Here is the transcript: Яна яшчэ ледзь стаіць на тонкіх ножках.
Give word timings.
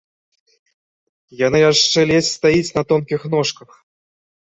Яна 1.47 1.57
яшчэ 1.71 1.99
ледзь 2.15 2.33
стаіць 2.41 2.75
на 2.81 2.89
тонкіх 2.91 3.21
ножках. 3.39 3.69